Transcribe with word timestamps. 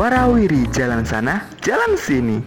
Warawiri 0.00 0.64
jalan 0.72 1.04
sana, 1.04 1.44
jalan 1.60 1.92
sini. 1.96 2.40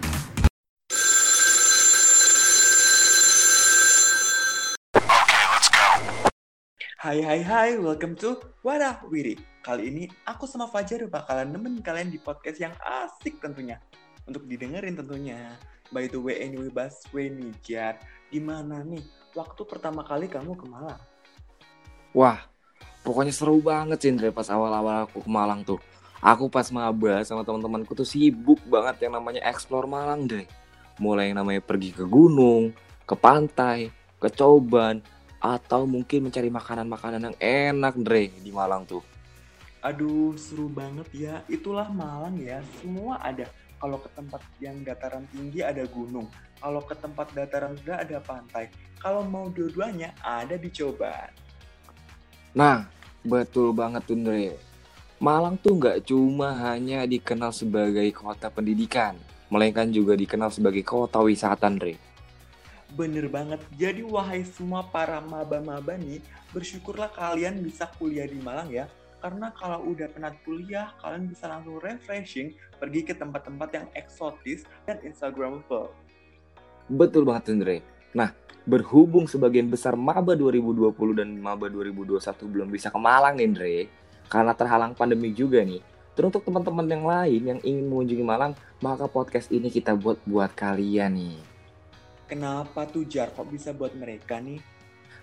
Hai 6.98 7.22
hai 7.22 7.42
hai, 7.46 7.70
welcome 7.78 8.18
to 8.18 8.42
Warawiri. 8.66 9.38
Kali 9.64 9.88
ini 9.88 10.04
aku 10.26 10.44
sama 10.44 10.66
Fajar 10.66 11.06
bakalan 11.08 11.54
nemenin 11.54 11.80
kalian 11.80 12.10
di 12.12 12.20
podcast 12.20 12.58
yang 12.58 12.74
asik 12.84 13.38
tentunya. 13.38 13.80
Untuk 14.24 14.48
didengerin 14.48 14.96
tentunya. 14.96 15.60
By 15.92 16.08
the 16.08 16.18
way, 16.18 16.42
anyway, 16.42 16.72
Baswe 16.72 17.30
Nijar. 17.30 18.00
Gimana 18.32 18.82
nih, 18.82 19.04
waktu 19.36 19.62
pertama 19.68 20.02
kali 20.02 20.26
kamu 20.32 20.58
ke 20.58 20.66
Malang? 20.66 21.02
Wah, 22.16 22.42
pokoknya 23.06 23.34
seru 23.36 23.60
banget 23.62 24.02
sih 24.02 24.10
Indra 24.10 24.34
pas 24.34 24.48
awal-awal 24.50 25.06
aku 25.06 25.22
ke 25.22 25.30
Malang 25.30 25.62
tuh. 25.62 25.82
Aku 26.24 26.48
pas 26.48 26.66
maba 26.72 27.20
sama 27.28 27.44
teman-temanku 27.44 27.92
tuh 27.92 28.08
sibuk 28.08 28.64
banget 28.64 29.06
yang 29.06 29.20
namanya 29.20 29.44
explore 29.44 29.86
Malang 29.86 30.24
deh. 30.24 30.48
Mulai 30.98 31.30
yang 31.34 31.44
namanya 31.44 31.60
pergi 31.60 31.92
ke 31.92 32.08
gunung, 32.08 32.72
ke 33.04 33.16
pantai, 33.18 33.92
ke 34.24 34.32
coban, 34.32 35.04
atau 35.44 35.84
mungkin 35.84 36.32
mencari 36.32 36.48
makanan-makanan 36.48 37.28
yang 37.28 37.38
enak 37.44 38.00
Dre 38.00 38.32
di 38.40 38.56
Malang 38.56 38.88
tuh. 38.88 39.04
Aduh, 39.84 40.32
seru 40.40 40.72
banget 40.72 41.12
ya. 41.12 41.44
Itulah 41.52 41.92
Malang 41.92 42.40
ya, 42.40 42.64
semua 42.80 43.20
ada. 43.20 43.52
Kalau 43.84 44.00
ke 44.00 44.08
tempat 44.16 44.40
yang 44.64 44.80
dataran 44.80 45.28
tinggi 45.28 45.60
ada 45.60 45.84
gunung. 45.84 46.32
Kalau 46.56 46.80
ke 46.88 46.96
tempat 46.96 47.36
dataran 47.36 47.76
rendah 47.76 48.00
ada 48.00 48.24
pantai. 48.24 48.72
Kalau 48.96 49.28
mau 49.28 49.52
dua-duanya 49.52 50.16
ada 50.24 50.56
di 50.56 50.72
Coban. 50.72 51.28
Nah, 52.56 52.88
betul 53.28 53.76
banget 53.76 54.08
tuh 54.08 54.16
Dre. 54.16 54.56
Malang 55.20 55.60
tuh 55.60 55.76
nggak 55.76 56.08
cuma 56.08 56.56
hanya 56.64 57.04
dikenal 57.04 57.52
sebagai 57.52 58.08
kota 58.16 58.48
pendidikan, 58.48 59.20
melainkan 59.52 59.92
juga 59.92 60.16
dikenal 60.16 60.48
sebagai 60.48 60.88
kota 60.88 61.20
wisata 61.20 61.68
Dre. 61.68 62.00
Bener 62.96 63.28
banget. 63.28 63.60
Jadi 63.76 64.00
wahai 64.08 64.48
semua 64.48 64.88
para 64.88 65.20
maba-maba 65.20 66.00
nih, 66.00 66.24
bersyukurlah 66.56 67.12
kalian 67.12 67.60
bisa 67.60 67.92
kuliah 68.00 68.32
di 68.32 68.40
Malang 68.40 68.72
ya. 68.72 68.88
Karena 69.24 69.56
kalau 69.56 69.88
udah 69.88 70.12
penat 70.12 70.36
kuliah, 70.44 70.92
kalian 71.00 71.32
bisa 71.32 71.48
langsung 71.48 71.80
refreshing, 71.80 72.60
pergi 72.76 73.08
ke 73.08 73.16
tempat-tempat 73.16 73.70
yang 73.72 73.88
eksotis 73.96 74.68
dan 74.84 75.00
instagramable. 75.00 75.96
Betul 76.92 77.24
banget 77.24 77.56
Andre. 77.56 77.78
Nah, 78.12 78.36
berhubung 78.68 79.24
sebagian 79.24 79.72
besar 79.72 79.96
maba 79.96 80.36
2020 80.36 80.92
dan 81.16 81.40
maba 81.40 81.72
2021 81.72 82.20
belum 82.52 82.68
bisa 82.68 82.92
ke 82.92 83.00
Malang 83.00 83.40
nih 83.40 83.48
Andre, 83.48 83.76
karena 84.28 84.52
terhalang 84.52 84.92
pandemi 84.92 85.32
juga 85.32 85.64
nih. 85.64 85.80
Terus 86.20 86.28
untuk 86.36 86.44
teman-teman 86.44 86.84
yang 86.84 87.08
lain 87.08 87.42
yang 87.56 87.60
ingin 87.64 87.86
mengunjungi 87.88 88.26
Malang, 88.28 88.52
maka 88.84 89.08
podcast 89.08 89.48
ini 89.56 89.72
kita 89.72 89.96
buat 89.96 90.20
buat 90.28 90.52
kalian 90.52 91.16
nih. 91.16 91.40
Kenapa 92.28 92.84
tuh 92.92 93.08
Jar 93.08 93.32
kok 93.32 93.48
bisa 93.48 93.72
buat 93.72 93.96
mereka 93.96 94.44
nih? 94.44 94.60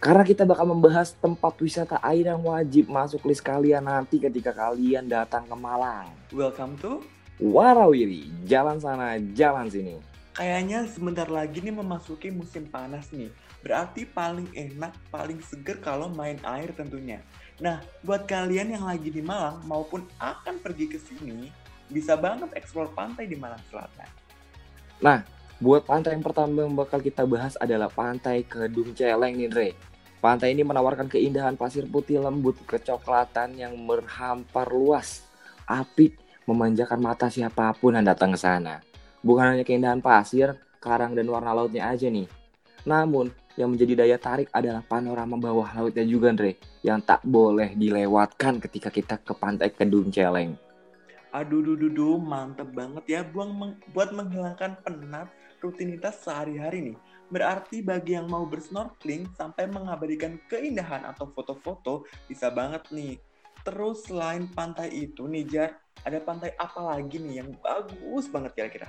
Karena 0.00 0.24
kita 0.24 0.48
bakal 0.48 0.64
membahas 0.64 1.12
tempat 1.12 1.60
wisata 1.60 2.00
air 2.00 2.32
yang 2.32 2.40
wajib 2.40 2.88
masuk 2.88 3.20
list 3.28 3.44
kalian 3.44 3.84
nanti 3.84 4.16
ketika 4.16 4.48
kalian 4.48 5.04
datang 5.04 5.44
ke 5.44 5.52
Malang. 5.52 6.08
Welcome 6.32 6.80
to 6.80 7.04
Warawiri, 7.36 8.32
jalan 8.48 8.80
sana, 8.80 9.20
jalan 9.36 9.68
sini. 9.68 10.00
Kayaknya 10.32 10.88
sebentar 10.88 11.28
lagi 11.28 11.60
nih 11.60 11.76
memasuki 11.76 12.32
musim 12.32 12.64
panas 12.64 13.12
nih. 13.12 13.28
Berarti 13.60 14.08
paling 14.08 14.48
enak, 14.56 14.96
paling 15.12 15.36
seger 15.44 15.76
kalau 15.84 16.08
main 16.08 16.40
air 16.48 16.72
tentunya. 16.72 17.20
Nah, 17.60 17.84
buat 18.00 18.24
kalian 18.24 18.72
yang 18.72 18.89
lagi 18.89 19.12
di 19.12 19.20
Malang 19.20 19.60
maupun 19.68 20.08
akan 20.16 20.64
pergi 20.64 20.89
ke 20.89 20.96
sini, 20.96 21.52
bisa 21.92 22.16
banget 22.16 22.48
eksplor 22.56 22.89
pantai 22.96 23.28
di 23.28 23.36
Malang 23.36 23.60
Selatan. 23.68 24.08
Nah, 25.05 25.20
buat 25.60 25.84
pantai 25.84 26.16
yang 26.16 26.24
pertama 26.24 26.64
yang 26.64 26.72
bakal 26.72 27.05
kita 27.05 27.28
bahas 27.28 27.52
adalah 27.60 27.92
pantai 27.92 28.48
Kedung 28.48 28.96
Celeng 28.96 29.36
nih, 29.36 29.52
Dre. 29.52 29.89
Pantai 30.20 30.53
ini 30.53 30.61
menawarkan 30.61 31.08
keindahan 31.08 31.57
pasir 31.57 31.89
putih 31.89 32.20
lembut 32.20 32.53
kecoklatan 32.69 33.57
yang 33.57 33.73
berhampar 33.89 34.69
luas. 34.69 35.25
Apik 35.64 36.20
memanjakan 36.45 37.01
mata 37.01 37.33
siapa 37.33 37.73
pun 37.73 37.97
yang 37.97 38.05
datang 38.05 38.36
ke 38.36 38.39
sana. 38.39 38.85
Bukan 39.25 39.57
hanya 39.57 39.64
keindahan 39.64 40.05
pasir, 40.05 40.61
karang 40.77 41.17
dan 41.17 41.25
warna 41.25 41.57
lautnya 41.57 41.89
aja 41.89 42.13
nih. 42.13 42.29
Namun, 42.85 43.33
yang 43.57 43.73
menjadi 43.73 44.05
daya 44.05 44.20
tarik 44.20 44.53
adalah 44.53 44.85
panorama 44.85 45.41
bawah 45.41 45.73
lautnya 45.73 46.05
juga, 46.05 46.37
Andre, 46.37 46.61
yang 46.85 47.01
tak 47.01 47.25
boleh 47.25 47.73
dilewatkan 47.73 48.61
ketika 48.61 48.92
kita 48.92 49.17
ke 49.25 49.33
pantai 49.33 49.73
Kedung 49.73 50.13
Celeng. 50.13 50.52
Aduh, 51.33 51.64
duh, 51.64 51.81
duh, 51.81 51.89
duh, 51.89 52.19
mantep 52.20 52.69
banget 52.77 53.05
ya 53.08 53.20
buang 53.25 53.57
meng 53.57 53.73
buat 53.97 54.13
menghilangkan 54.13 54.85
penat 54.85 55.33
rutinitas 55.64 56.20
sehari-hari 56.27 56.92
nih. 56.92 56.97
Berarti 57.30 57.80
bagi 57.80 58.18
yang 58.18 58.27
mau 58.27 58.42
bersnorkeling 58.42 59.30
sampai 59.39 59.70
mengabadikan 59.70 60.36
keindahan 60.51 61.07
atau 61.07 61.30
foto-foto 61.30 62.05
bisa 62.27 62.51
banget 62.51 62.83
nih. 62.91 63.23
Terus 63.63 64.05
selain 64.11 64.51
pantai 64.51 64.91
itu 64.91 65.30
nih 65.30 65.46
Jar, 65.46 65.70
ada 66.02 66.19
pantai 66.19 66.51
apa 66.58 66.83
lagi 66.83 67.23
nih 67.23 67.45
yang 67.45 67.51
bagus 67.63 68.27
banget 68.27 68.58
kira-kira? 68.58 68.89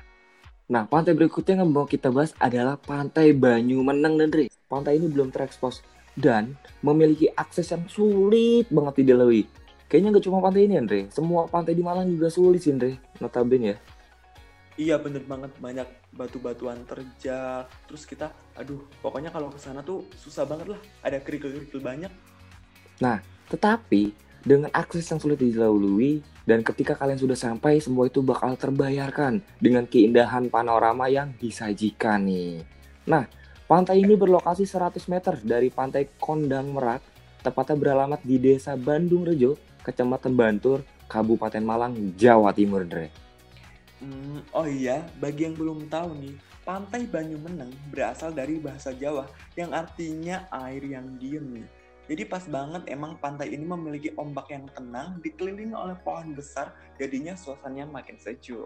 Nah, 0.72 0.88
pantai 0.88 1.12
berikutnya 1.12 1.60
yang 1.60 1.68
mau 1.68 1.84
kita 1.84 2.08
bahas 2.08 2.32
adalah 2.40 2.80
Pantai 2.80 3.36
Banyu 3.36 3.84
Meneng, 3.84 4.24
Andre. 4.24 4.48
Pantai 4.72 5.04
ini 5.04 5.12
belum 5.12 5.28
terekspos 5.28 5.84
dan 6.16 6.56
memiliki 6.80 7.28
akses 7.36 7.76
yang 7.76 7.84
sulit 7.92 8.72
banget 8.72 9.04
dilalui. 9.04 9.44
Kayaknya 9.92 10.16
nggak 10.16 10.26
cuma 10.32 10.40
pantai 10.40 10.72
ini, 10.72 10.80
Andre. 10.80 11.12
Semua 11.12 11.44
pantai 11.52 11.76
di 11.76 11.84
Malang 11.84 12.08
juga 12.08 12.32
sulit 12.32 12.64
Andre. 12.72 12.96
Notabene 13.20 13.76
ya. 13.76 13.78
Iya 14.80 14.96
bener 15.04 15.28
banget 15.28 15.52
banyak 15.60 15.88
batu-batuan 16.16 16.88
terjal. 16.88 17.68
Terus 17.92 18.04
kita, 18.08 18.32
aduh, 18.56 18.88
pokoknya 19.04 19.28
kalau 19.28 19.52
ke 19.52 19.60
sana 19.60 19.84
tuh 19.84 20.08
susah 20.16 20.48
banget 20.48 20.72
lah. 20.72 20.80
Ada 21.04 21.20
kerikil-kerikil 21.20 21.84
banyak. 21.84 22.12
Nah, 23.04 23.20
tetapi 23.52 24.16
dengan 24.42 24.72
akses 24.72 25.06
yang 25.12 25.20
sulit 25.20 25.38
dilalui 25.38 26.24
dan 26.48 26.66
ketika 26.66 26.98
kalian 26.98 27.20
sudah 27.20 27.38
sampai 27.38 27.78
semua 27.78 28.10
itu 28.10 28.24
bakal 28.26 28.56
terbayarkan 28.58 29.44
dengan 29.62 29.86
keindahan 29.86 30.48
panorama 30.48 31.06
yang 31.12 31.36
disajikan 31.38 32.26
nih. 32.26 32.66
Nah, 33.06 33.28
pantai 33.68 34.02
ini 34.02 34.18
berlokasi 34.18 34.66
100 34.66 35.04
meter 35.12 35.36
dari 35.44 35.70
pantai 35.70 36.10
Kondang 36.18 36.74
Merak, 36.74 37.04
tepatnya 37.46 37.78
beralamat 37.78 38.20
di 38.24 38.42
Desa 38.42 38.74
Bandung 38.80 39.28
Rejo, 39.28 39.60
Kecamatan 39.86 40.34
Bantur, 40.34 40.82
Kabupaten 41.06 41.62
Malang, 41.62 41.94
Jawa 42.18 42.56
Timur, 42.56 42.88
Dre. 42.88 43.31
Hmm, 44.02 44.42
oh 44.58 44.66
iya, 44.66 45.06
bagi 45.22 45.46
yang 45.46 45.54
belum 45.54 45.86
tahu 45.86 46.18
nih, 46.18 46.34
Pantai 46.66 47.06
Banyu 47.06 47.38
Meneng 47.38 47.70
berasal 47.94 48.34
dari 48.34 48.58
bahasa 48.58 48.90
Jawa 48.98 49.30
yang 49.54 49.70
artinya 49.78 50.50
air 50.66 50.82
yang 50.82 51.22
diem 51.22 51.62
nih. 51.62 51.68
Jadi 52.10 52.26
pas 52.26 52.42
banget 52.50 52.82
emang 52.90 53.22
pantai 53.22 53.54
ini 53.54 53.62
memiliki 53.62 54.10
ombak 54.18 54.50
yang 54.50 54.66
tenang, 54.74 55.22
dikelilingi 55.22 55.78
oleh 55.78 55.94
pohon 56.02 56.34
besar, 56.34 56.74
jadinya 56.98 57.38
suasananya 57.38 57.86
makin 57.94 58.18
sejuk. 58.18 58.66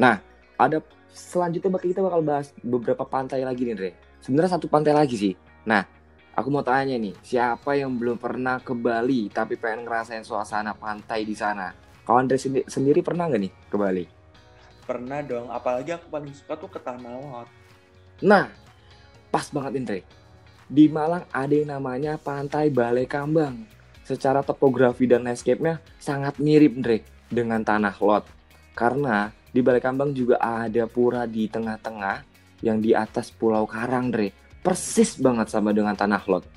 Nah, 0.00 0.16
ada 0.56 0.80
selanjutnya 1.12 1.68
bakal 1.68 1.86
kita 1.92 2.00
bakal 2.00 2.24
bahas 2.24 2.50
beberapa 2.64 3.04
pantai 3.04 3.44
lagi 3.44 3.68
nih, 3.68 3.76
Dre. 3.76 3.90
Sebenarnya 4.24 4.56
satu 4.56 4.64
pantai 4.64 4.96
lagi 4.96 5.14
sih. 5.14 5.36
Nah, 5.68 5.84
aku 6.32 6.48
mau 6.48 6.64
tanya 6.64 6.96
nih, 6.96 7.12
siapa 7.20 7.76
yang 7.76 7.94
belum 8.00 8.16
pernah 8.16 8.64
ke 8.64 8.72
Bali 8.72 9.28
tapi 9.28 9.60
pengen 9.60 9.84
ngerasain 9.84 10.24
suasana 10.24 10.72
pantai 10.72 11.28
di 11.28 11.36
sana? 11.36 11.70
Kalau 12.02 12.24
Andre 12.24 12.40
sendi- 12.40 12.64
sendiri 12.64 13.04
pernah 13.04 13.28
nggak 13.28 13.42
nih 13.44 13.52
ke 13.68 13.76
Bali? 13.76 14.17
Pernah 14.88 15.20
dong, 15.20 15.52
apalagi 15.52 15.92
aku 15.92 16.08
paling 16.08 16.32
suka 16.32 16.56
tuh 16.56 16.72
ke 16.72 16.80
Tanah 16.80 17.12
Lot. 17.20 17.48
Nah, 18.24 18.48
pas 19.28 19.44
banget 19.52 19.76
Indre. 19.76 20.00
Di 20.64 20.88
Malang 20.88 21.28
ada 21.28 21.52
yang 21.52 21.76
namanya 21.76 22.16
Pantai 22.16 22.72
Balai 22.72 23.04
Kambang. 23.04 23.68
Secara 24.00 24.40
topografi 24.40 25.04
dan 25.04 25.28
landscape-nya 25.28 25.84
sangat 26.00 26.40
mirip 26.40 26.72
Indre 26.72 27.04
dengan 27.28 27.60
Tanah 27.60 28.00
Lot. 28.00 28.24
Karena 28.72 29.28
di 29.52 29.60
Balai 29.60 29.84
Kambang 29.84 30.16
juga 30.16 30.40
ada 30.40 30.88
pura 30.88 31.28
di 31.28 31.44
tengah-tengah 31.52 32.24
yang 32.64 32.80
di 32.80 32.96
atas 32.96 33.28
Pulau 33.28 33.68
Karang, 33.68 34.08
Dre. 34.08 34.32
Persis 34.64 35.20
banget 35.20 35.52
sama 35.52 35.76
dengan 35.76 35.92
Tanah 35.92 36.24
Lot. 36.24 36.48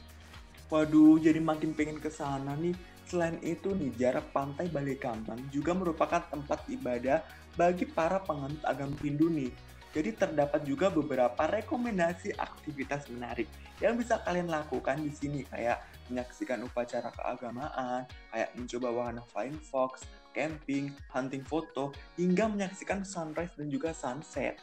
Waduh, 0.72 1.20
jadi 1.20 1.44
makin 1.44 1.76
pengen 1.76 2.00
ke 2.00 2.08
sana 2.08 2.56
nih. 2.56 2.80
Selain 3.04 3.36
itu 3.44 3.76
nih, 3.76 3.92
jarak 4.00 4.32
pantai 4.32 4.72
Balai 4.72 4.96
Kambang 4.96 5.52
juga 5.52 5.76
merupakan 5.76 6.24
tempat 6.32 6.64
ibadah 6.72 7.20
bagi 7.60 7.88
para 7.88 8.20
penganut 8.22 8.62
agama 8.64 8.96
Hindu 9.02 9.28
nih. 9.32 9.52
Jadi 9.92 10.16
terdapat 10.16 10.64
juga 10.64 10.88
beberapa 10.88 11.36
rekomendasi 11.36 12.40
aktivitas 12.40 13.12
menarik 13.12 13.52
yang 13.84 14.00
bisa 14.00 14.24
kalian 14.24 14.48
lakukan 14.48 15.04
di 15.04 15.12
sini 15.12 15.44
kayak 15.52 15.84
menyaksikan 16.08 16.64
upacara 16.64 17.12
keagamaan, 17.12 18.08
kayak 18.32 18.56
mencoba 18.56 18.88
wahana 18.88 19.24
flying 19.36 19.60
fox, 19.60 20.08
camping, 20.32 20.96
hunting 21.12 21.44
foto, 21.44 21.92
hingga 22.16 22.48
menyaksikan 22.48 23.04
sunrise 23.04 23.52
dan 23.60 23.68
juga 23.68 23.92
sunset. 23.92 24.56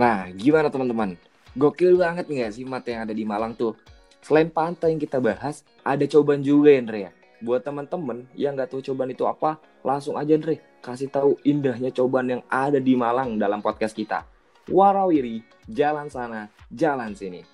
Nah, 0.00 0.32
gimana 0.32 0.72
teman-teman? 0.72 1.16
Gokil 1.56 1.96
banget 2.00 2.28
nggak 2.28 2.52
sih 2.52 2.64
mata 2.68 2.88
yang 2.92 3.08
ada 3.08 3.12
di 3.16 3.24
Malang 3.24 3.52
tuh? 3.56 3.76
Selain 4.24 4.48
pantai 4.48 4.92
yang 4.96 5.00
kita 5.00 5.20
bahas, 5.20 5.64
ada 5.84 6.04
coban 6.08 6.40
juga 6.40 6.72
ya, 6.72 6.80
Andre 6.80 6.98
ya. 7.08 7.12
Buat 7.44 7.68
teman-teman 7.68 8.24
yang 8.32 8.56
nggak 8.56 8.72
tahu 8.72 8.80
coban 8.80 9.12
itu 9.12 9.28
apa, 9.28 9.60
langsung 9.84 10.16
aja 10.16 10.32
Andre 10.32 10.80
kasih 10.80 11.12
tahu 11.12 11.36
indahnya 11.44 11.92
coban 11.92 12.26
yang 12.30 12.42
ada 12.48 12.80
di 12.80 12.96
Malang 12.96 13.36
dalam 13.36 13.60
podcast 13.60 13.92
kita. 13.92 14.24
Warawiri, 14.72 15.44
jalan 15.68 16.08
sana, 16.08 16.48
jalan 16.72 17.12
sini. 17.12 17.44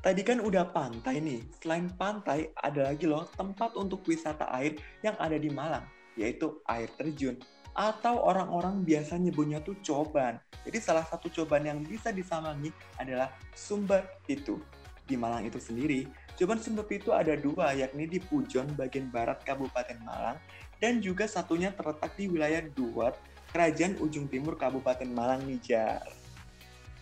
Tadi 0.00 0.24
kan 0.24 0.40
udah 0.40 0.72
pantai 0.72 1.20
nih. 1.20 1.40
Selain 1.60 1.86
pantai, 1.92 2.50
ada 2.56 2.88
lagi 2.88 3.04
loh 3.04 3.28
tempat 3.36 3.76
untuk 3.76 4.00
wisata 4.08 4.48
air 4.56 4.80
yang 5.04 5.14
ada 5.20 5.36
di 5.36 5.52
Malang, 5.52 5.84
yaitu 6.16 6.60
air 6.66 6.88
terjun 6.96 7.36
atau 7.74 8.18
orang-orang 8.26 8.82
biasa 8.82 9.16
nyebutnya 9.16 9.62
tuh 9.62 9.78
coban. 9.80 10.36
Jadi 10.66 10.78
salah 10.82 11.06
satu 11.06 11.30
coban 11.30 11.64
yang 11.64 11.80
bisa 11.80 12.10
disambangi 12.10 12.74
adalah 12.98 13.30
Sumber 13.54 14.04
Pitu. 14.26 14.58
Di 15.06 15.18
Malang 15.18 15.42
itu 15.42 15.58
sendiri, 15.58 16.06
coban 16.40 16.56
Sumber 16.56 16.88
Pitu 16.88 17.12
ada 17.12 17.36
dua, 17.36 17.76
yakni 17.76 18.08
di 18.08 18.16
Pujon 18.16 18.64
bagian 18.72 19.12
barat 19.12 19.44
Kabupaten 19.44 20.00
Malang, 20.00 20.40
dan 20.80 20.96
juga 21.04 21.28
satunya 21.28 21.68
terletak 21.68 22.16
di 22.16 22.32
wilayah 22.32 22.64
Duat, 22.64 23.12
Kerajaan 23.52 24.00
Ujung 24.00 24.24
Timur 24.24 24.56
Kabupaten 24.56 25.04
Malang, 25.04 25.44
Nijar. 25.44 26.00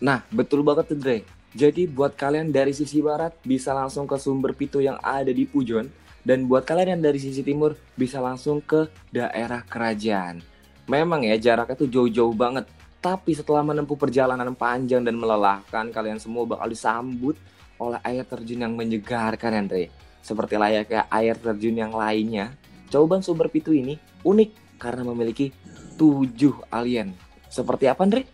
Nah, 0.03 0.27
betul 0.27 0.59
banget 0.59 0.91
tuh, 0.91 0.99
Dre. 0.99 1.23
Jadi 1.55 1.87
buat 1.87 2.19
kalian 2.19 2.51
dari 2.51 2.75
sisi 2.75 2.99
barat 2.99 3.31
bisa 3.47 3.71
langsung 3.71 4.03
ke 4.03 4.19
sumber 4.19 4.51
pitu 4.51 4.83
yang 4.83 4.99
ada 4.99 5.31
di 5.31 5.47
Pujon, 5.47 5.87
dan 6.27 6.43
buat 6.43 6.67
kalian 6.67 6.99
yang 6.99 7.03
dari 7.07 7.23
sisi 7.23 7.39
timur 7.39 7.79
bisa 7.95 8.19
langsung 8.19 8.59
ke 8.59 8.91
daerah 9.07 9.63
kerajaan. 9.63 10.43
Memang 10.83 11.23
ya 11.23 11.39
jaraknya 11.39 11.79
tuh 11.79 11.87
jauh-jauh 11.87 12.35
banget. 12.35 12.67
Tapi 12.99 13.31
setelah 13.31 13.63
menempuh 13.63 13.95
perjalanan 13.95 14.51
panjang 14.51 14.99
dan 14.99 15.15
melelahkan, 15.15 15.87
kalian 15.95 16.19
semua 16.19 16.43
bakal 16.43 16.67
disambut 16.67 17.39
oleh 17.79 17.99
air 18.03 18.27
terjun 18.27 18.61
yang 18.61 18.75
menyegarkan, 18.75 19.55
Andre. 19.55 19.89
Seperti 20.19 20.59
layaknya 20.59 21.07
air 21.07 21.39
terjun 21.39 21.73
yang 21.79 21.95
lainnya, 21.95 22.53
Coban 22.91 23.23
Sumber 23.23 23.47
Pitu 23.47 23.71
ini 23.71 23.95
unik 24.21 24.77
karena 24.77 25.07
memiliki 25.07 25.55
tujuh 25.95 26.59
alien. 26.69 27.15
Seperti 27.47 27.87
apa, 27.87 28.03
Andre? 28.03 28.27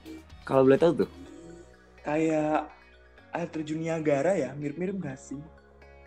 Kalau 0.44 0.66
boleh 0.66 0.82
tahu 0.82 1.06
tuh. 1.06 1.10
Kayak 2.02 2.70
air 3.32 3.48
terjun 3.54 3.80
Niagara 3.82 4.34
ya, 4.34 4.52
mirip-mirip 4.58 4.98
gak 4.98 5.18
sih? 5.18 5.40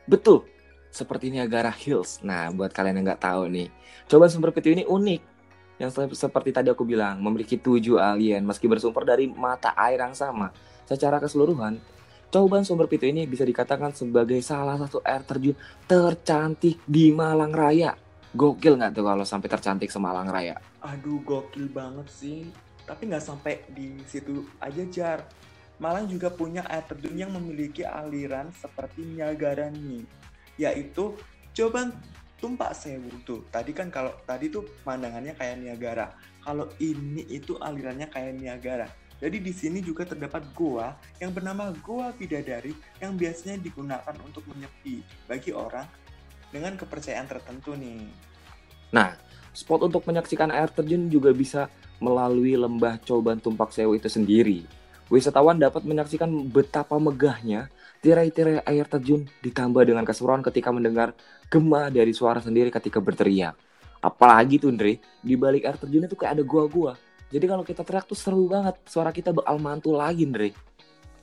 Betul, 0.08 0.46
seperti 0.91 1.31
Niagara 1.31 1.70
Hills. 1.70 2.20
Nah, 2.26 2.50
buat 2.50 2.75
kalian 2.75 3.00
yang 3.00 3.06
nggak 3.14 3.23
tahu 3.23 3.46
nih, 3.50 3.69
Coban 4.11 4.31
Sumber 4.31 4.50
Pitu 4.50 4.73
ini 4.73 4.82
unik 4.88 5.38
yang 5.79 5.94
seperti 5.94 6.50
tadi 6.50 6.75
aku 6.75 6.82
bilang 6.82 7.23
memiliki 7.23 7.55
tujuh 7.55 8.02
alien 8.02 8.43
meski 8.43 8.67
bersumber 8.67 9.06
dari 9.06 9.31
mata 9.31 9.70
air 9.79 10.02
yang 10.02 10.14
sama. 10.14 10.50
Secara 10.91 11.23
keseluruhan, 11.23 11.79
Coban 12.29 12.61
Sumber 12.61 12.85
Pitu 12.85 13.09
ini 13.09 13.25
bisa 13.25 13.41
dikatakan 13.41 13.97
sebagai 13.97 14.37
salah 14.45 14.77
satu 14.77 15.01
air 15.01 15.25
terjun 15.25 15.57
tercantik 15.89 16.77
di 16.85 17.09
Malang 17.09 17.57
Raya. 17.57 17.97
Gokil 18.37 18.77
nggak 18.77 18.93
tuh 19.01 19.09
kalau 19.09 19.25
sampai 19.25 19.49
tercantik 19.49 19.89
semalang 19.89 20.29
Raya? 20.29 20.61
Aduh, 20.85 21.25
gokil 21.25 21.73
banget 21.73 22.05
sih. 22.13 22.45
Tapi 22.85 23.09
nggak 23.09 23.25
sampai 23.25 23.65
di 23.73 23.97
situ 24.05 24.45
aja, 24.61 24.85
Jar. 24.93 25.25
Malang 25.81 26.05
juga 26.05 26.29
punya 26.29 26.61
air 26.69 26.85
terjun 26.85 27.17
yang 27.17 27.33
memiliki 27.33 27.89
aliran 27.89 28.53
seperti 28.53 29.09
Niagara 29.09 29.73
nih, 29.73 30.05
yaitu 30.61 31.17
Coban 31.57 31.97
Tumpak 32.37 32.77
Sewu 32.77 33.09
tuh. 33.25 33.49
Tadi 33.49 33.73
kan 33.73 33.89
kalau 33.89 34.13
tadi 34.29 34.53
tuh 34.53 34.69
pandangannya 34.85 35.33
kayak 35.33 35.65
Niagara. 35.65 36.13
Kalau 36.45 36.69
ini 36.77 37.25
itu 37.33 37.57
alirannya 37.57 38.13
kayak 38.13 38.37
Niagara. 38.37 39.07
Jadi 39.19 39.43
di 39.43 39.50
sini 39.50 39.82
juga 39.82 40.06
terdapat 40.06 40.47
goa 40.55 40.94
yang 41.19 41.35
bernama 41.35 41.75
Goa 41.82 42.15
Bidadari 42.15 42.70
yang 43.03 43.19
biasanya 43.19 43.59
digunakan 43.59 44.15
untuk 44.23 44.47
menyepi 44.47 45.03
bagi 45.26 45.50
orang 45.50 45.87
dengan 46.55 46.79
kepercayaan 46.79 47.26
tertentu 47.26 47.75
nih. 47.75 48.06
Nah, 48.94 49.19
spot 49.50 49.91
untuk 49.91 50.06
menyaksikan 50.06 50.55
air 50.55 50.70
terjun 50.70 51.11
juga 51.11 51.35
bisa 51.35 51.67
melalui 51.99 52.55
lembah 52.55 53.03
Coban 53.03 53.43
Tumpak 53.43 53.75
Sewu 53.75 53.99
itu 53.99 54.06
sendiri. 54.06 54.62
Wisatawan 55.11 55.59
dapat 55.59 55.82
menyaksikan 55.82 56.31
betapa 56.53 56.94
megahnya 57.00 57.73
tirai-tirai 58.05 58.62
air 58.62 58.87
terjun 58.87 59.26
ditambah 59.43 59.82
dengan 59.82 60.06
keseruan 60.06 60.44
ketika 60.47 60.70
mendengar 60.70 61.17
gema 61.50 61.91
dari 61.91 62.15
suara 62.15 62.38
sendiri 62.38 62.70
ketika 62.70 63.03
berteriak. 63.03 63.59
Apalagi 63.99 64.62
tuh 64.62 64.70
Andre, 64.70 65.03
di 65.19 65.35
balik 65.35 65.67
air 65.67 65.75
terjun 65.75 66.06
itu 66.06 66.15
kayak 66.15 66.38
ada 66.38 66.44
gua-gua. 66.47 66.94
Jadi 67.29 67.45
kalau 67.45 67.61
kita 67.61 67.85
teriak 67.85 68.09
tuh 68.09 68.17
seru 68.17 68.49
banget, 68.49 68.81
suara 68.89 69.13
kita 69.13 69.37
bakal 69.37 69.61
mantul 69.61 70.01
lagi 70.01 70.25
Andre. 70.25 70.57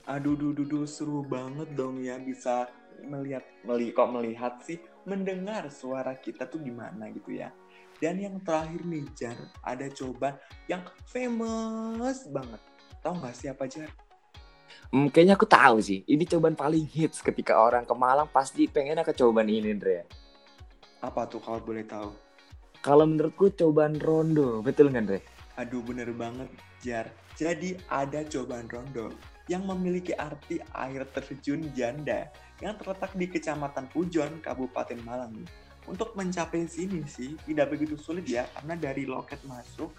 Aduh, 0.06 0.38
duh, 0.38 0.54
duh, 0.54 0.66
duh, 0.70 0.86
seru 0.86 1.26
banget 1.26 1.66
dong 1.74 1.98
ya 1.98 2.22
bisa 2.22 2.70
melihat, 3.02 3.42
meli 3.66 3.90
kok 3.90 4.14
melihat 4.14 4.62
sih, 4.62 4.78
mendengar 5.10 5.66
suara 5.74 6.14
kita 6.14 6.46
tuh 6.46 6.62
gimana 6.62 7.10
gitu 7.10 7.34
ya. 7.34 7.50
Dan 7.98 8.22
yang 8.22 8.38
terakhir 8.46 8.86
nih 8.86 9.06
Jar, 9.18 9.38
ada 9.66 9.90
coba 9.90 10.38
yang 10.70 10.86
famous 11.10 12.30
banget. 12.30 12.62
Tahu 13.02 13.14
nggak 13.18 13.36
siapa 13.36 13.66
Jar? 13.66 13.90
Hmm, 14.94 15.10
kayaknya 15.10 15.34
aku 15.34 15.50
tahu 15.50 15.82
sih. 15.82 16.06
Ini 16.06 16.22
cobaan 16.30 16.54
paling 16.54 16.86
hits 16.86 17.26
ketika 17.26 17.58
orang 17.58 17.82
ke 17.88 17.96
Malang 17.98 18.30
pasti 18.30 18.70
pengen 18.70 19.02
ke 19.02 19.14
cobaan 19.16 19.50
ini, 19.50 19.74
Andre. 19.74 20.06
Apa 21.02 21.26
tuh 21.26 21.42
kalau 21.42 21.58
boleh 21.66 21.82
tahu? 21.82 22.14
Kalau 22.86 23.10
menurutku 23.10 23.50
cobaan 23.58 23.98
rondo, 23.98 24.62
betul 24.62 24.94
nggak, 24.94 25.02
Andre? 25.02 25.20
Aduh, 25.56 25.80
bener 25.84 26.12
banget, 26.12 26.52
Jar. 26.84 27.08
Jadi 27.40 27.80
ada 27.88 28.24
cobaan 28.28 28.68
rondo 28.68 29.16
yang 29.48 29.64
memiliki 29.64 30.12
arti 30.16 30.60
air 30.76 31.08
terjun 31.16 31.72
janda 31.72 32.28
yang 32.60 32.76
terletak 32.76 33.16
di 33.16 33.28
Kecamatan 33.32 33.88
Pujon, 33.92 34.44
Kabupaten 34.44 35.00
Malang. 35.04 35.36
Untuk 35.86 36.18
mencapai 36.18 36.66
sini 36.66 37.06
sih 37.06 37.38
tidak 37.46 37.78
begitu 37.78 37.96
sulit 37.96 38.26
ya, 38.26 38.50
karena 38.58 38.74
dari 38.76 39.06
loket 39.06 39.40
masuk, 39.46 39.94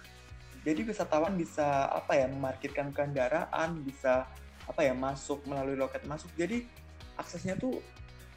jadi 0.67 0.83
wisatawan 0.83 1.39
bisa 1.39 1.87
apa 1.89 2.11
ya 2.19 2.27
memarkirkan 2.27 2.91
kendaraan, 2.91 3.81
bisa 3.87 4.27
apa 4.67 4.83
ya 4.83 4.91
masuk 4.91 5.39
melalui 5.47 5.79
loket 5.79 6.03
masuk 6.03 6.27
jadi 6.35 6.67
aksesnya 7.15 7.55
tuh 7.55 7.79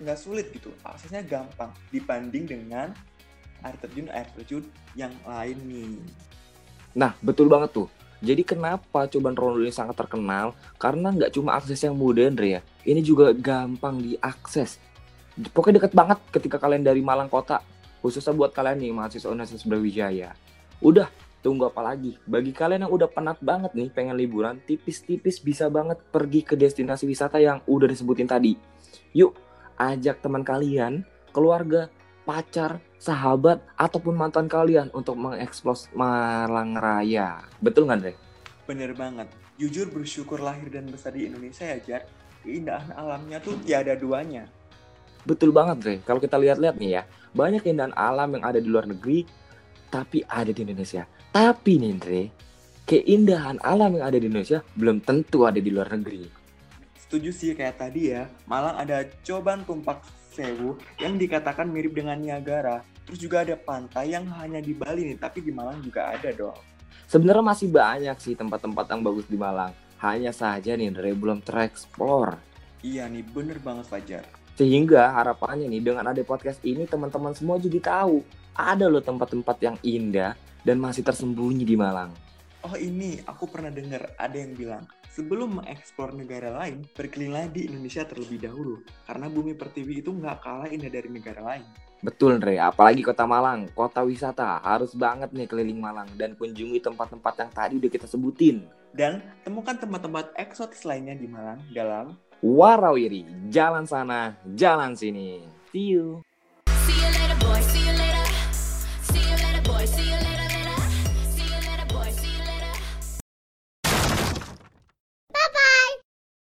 nggak 0.00 0.16
sulit 0.16 0.46
gitu 0.54 0.70
aksesnya 0.86 1.26
gampang 1.26 1.74
dibanding 1.90 2.46
dengan 2.46 2.94
air 3.66 3.76
terjun 3.82 4.08
air 4.14 4.30
terjun 4.38 4.64
yang 4.94 5.12
lain 5.26 5.58
nih 5.66 5.98
nah 6.92 7.14
betul 7.22 7.46
banget 7.46 7.70
tuh 7.74 7.88
jadi 8.20 8.44
kenapa 8.44 9.08
Coban 9.08 9.32
Rondo 9.32 9.64
ini 9.64 9.72
sangat 9.72 9.96
terkenal? 9.96 10.52
Karena 10.76 11.08
nggak 11.08 11.32
cuma 11.32 11.56
akses 11.56 11.80
yang 11.80 11.96
mudah, 11.96 12.28
Andre 12.28 12.48
ya. 12.52 12.60
Ini 12.84 13.00
juga 13.00 13.32
gampang 13.32 13.96
diakses. 13.96 14.76
Pokoknya 15.56 15.80
deket 15.80 15.96
banget 15.96 16.20
ketika 16.28 16.60
kalian 16.60 16.84
dari 16.84 17.00
Malang 17.00 17.32
kota. 17.32 17.64
Khususnya 18.04 18.36
buat 18.36 18.52
kalian 18.52 18.76
nih 18.76 18.92
mahasiswa 18.92 19.32
Universitas 19.32 19.64
Brawijaya. 19.64 20.36
Udah 20.84 21.08
Tunggu 21.40 21.72
apa 21.72 21.80
lagi? 21.80 22.20
Bagi 22.28 22.52
kalian 22.52 22.84
yang 22.84 22.92
udah 22.92 23.08
penat 23.08 23.40
banget 23.40 23.72
nih 23.72 23.88
pengen 23.88 24.12
liburan, 24.20 24.60
tipis-tipis 24.60 25.40
bisa 25.40 25.72
banget 25.72 25.96
pergi 26.12 26.44
ke 26.44 26.52
destinasi 26.52 27.08
wisata 27.08 27.40
yang 27.40 27.64
udah 27.64 27.88
disebutin 27.88 28.28
tadi. 28.28 28.60
Yuk, 29.16 29.32
ajak 29.80 30.20
teman 30.20 30.44
kalian, 30.44 31.00
keluarga, 31.32 31.88
pacar, 32.24 32.78
sahabat, 33.00 33.64
ataupun 33.74 34.14
mantan 34.14 34.46
kalian 34.46 34.92
untuk 34.92 35.16
mengeksplos 35.16 35.88
Malang 35.96 36.76
Raya. 36.76 37.44
Betul 37.58 37.88
nggak, 37.88 37.98
Dre? 38.00 38.14
Bener 38.68 38.92
banget. 38.94 39.28
Jujur 39.60 39.92
bersyukur 39.92 40.40
lahir 40.40 40.68
dan 40.72 40.88
besar 40.88 41.12
di 41.12 41.28
Indonesia 41.28 41.66
ya, 41.66 41.78
Jar. 41.80 42.02
Keindahan 42.40 42.96
alamnya 42.96 43.36
tuh 43.44 43.60
tiada 43.60 43.92
duanya. 43.92 44.48
Betul 45.28 45.52
banget, 45.52 45.76
Dre. 45.80 45.94
Kalau 46.00 46.20
kita 46.22 46.40
lihat-lihat 46.40 46.80
nih 46.80 47.00
ya, 47.00 47.02
banyak 47.36 47.60
keindahan 47.60 47.92
alam 47.92 48.32
yang 48.32 48.44
ada 48.44 48.56
di 48.56 48.68
luar 48.68 48.88
negeri, 48.88 49.28
tapi 49.92 50.24
ada 50.24 50.48
di 50.48 50.60
Indonesia. 50.64 51.04
Tapi 51.30 51.76
nih 51.76 51.90
Andre, 51.92 52.22
keindahan 52.88 53.60
alam 53.60 54.00
yang 54.00 54.04
ada 54.08 54.16
di 54.16 54.26
Indonesia 54.26 54.64
belum 54.74 55.04
tentu 55.04 55.44
ada 55.44 55.60
di 55.60 55.70
luar 55.70 55.92
negeri. 55.92 56.39
Setuju 57.10 57.34
sih 57.34 57.58
kayak 57.58 57.74
tadi 57.74 58.14
ya, 58.14 58.30
Malang 58.46 58.78
ada 58.78 59.02
Coban 59.26 59.66
Tumpak 59.66 59.98
Sewu 60.30 60.78
yang 61.02 61.18
dikatakan 61.18 61.66
mirip 61.66 61.90
dengan 61.90 62.14
Niagara. 62.14 62.86
Terus 63.02 63.18
juga 63.18 63.42
ada 63.42 63.58
pantai 63.58 64.14
yang 64.14 64.30
hanya 64.38 64.62
di 64.62 64.70
Bali 64.70 65.10
nih, 65.10 65.18
tapi 65.18 65.42
di 65.42 65.50
Malang 65.50 65.82
juga 65.82 66.14
ada 66.14 66.30
dong. 66.30 66.54
Sebenarnya 67.10 67.42
masih 67.42 67.66
banyak 67.66 68.14
sih 68.22 68.38
tempat-tempat 68.38 68.86
yang 68.94 69.02
bagus 69.02 69.26
di 69.26 69.34
Malang. 69.34 69.74
Hanya 69.98 70.30
saja 70.30 70.78
nih 70.78 70.86
Andre 70.86 71.10
belum 71.18 71.42
tereksplor. 71.42 72.38
Iya 72.86 73.10
nih, 73.10 73.26
bener 73.26 73.58
banget 73.58 73.90
Fajar. 73.90 74.22
Sehingga 74.54 75.10
harapannya 75.10 75.66
nih 75.66 75.82
dengan 75.82 76.14
ada 76.14 76.22
podcast 76.22 76.62
ini 76.62 76.86
teman-teman 76.86 77.34
semua 77.34 77.58
jadi 77.58 77.82
tahu 77.82 78.22
ada 78.54 78.86
loh 78.86 79.02
tempat-tempat 79.02 79.58
yang 79.58 79.74
indah 79.82 80.38
dan 80.62 80.78
masih 80.78 81.02
tersembunyi 81.02 81.66
di 81.66 81.74
Malang. 81.74 82.29
Oh 82.60 82.76
ini, 82.76 83.16
aku 83.24 83.48
pernah 83.48 83.72
dengar 83.72 84.12
ada 84.20 84.36
yang 84.36 84.52
bilang, 84.52 84.84
sebelum 85.08 85.64
mengeksplor 85.64 86.12
negara 86.12 86.52
lain, 86.52 86.84
berkelilinglah 86.92 87.48
di 87.48 87.72
Indonesia 87.72 88.04
terlebih 88.04 88.36
dahulu. 88.36 88.84
Karena 89.08 89.32
bumi 89.32 89.56
pertiwi 89.56 90.04
itu 90.04 90.12
nggak 90.12 90.44
kalah 90.44 90.68
indah 90.68 90.92
dari 90.92 91.08
negara 91.08 91.40
lain. 91.40 91.64
Betul, 92.04 92.36
Andre. 92.36 92.60
Apalagi 92.60 93.00
kota 93.00 93.24
Malang, 93.24 93.64
kota 93.72 94.04
wisata. 94.04 94.60
Harus 94.60 94.92
banget 94.92 95.32
nih 95.32 95.48
keliling 95.48 95.80
Malang 95.80 96.08
dan 96.20 96.36
kunjungi 96.36 96.84
tempat-tempat 96.84 97.34
yang 97.40 97.50
tadi 97.52 97.74
udah 97.80 97.90
kita 97.92 98.04
sebutin. 98.04 98.68
Dan 98.92 99.24
temukan 99.40 99.80
tempat-tempat 99.80 100.36
eksotis 100.36 100.84
lainnya 100.84 101.16
di 101.16 101.24
Malang 101.28 101.64
dalam 101.72 102.12
Warawiri, 102.40 103.52
jalan 103.52 103.84
sana, 103.84 104.32
jalan 104.56 104.96
sini. 104.96 105.44
See 105.72 105.92
you. 105.92 106.24